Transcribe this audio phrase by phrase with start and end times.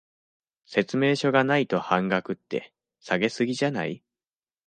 [0.65, 4.01] 説明書がないと半額って、下げ過ぎじゃない？